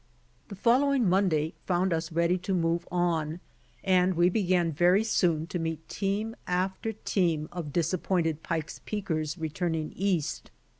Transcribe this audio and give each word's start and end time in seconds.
The 0.47 0.55
following 0.55 1.07
Monday 1.07 1.53
found 1.67 1.93
us 1.93 2.11
ready 2.11 2.35
to 2.39 2.55
move 2.55 2.87
on, 2.91 3.39
and 3.83 4.15
we 4.15 4.29
began 4.29 4.71
very 4.71 5.03
soon 5.03 5.45
to 5.53 5.59
meet 5.59 5.87
team 5.87 6.35
after 6.47 6.93
team 6.93 7.47
of 7.51 7.71
disappointed 7.71 8.41
'^Pike's 8.43 8.79
Peakers" 8.85 9.37
returning 9.37 9.93
East. 9.95 10.49